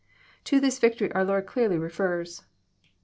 [0.45, 2.41] To this victory our Lord clearly refers.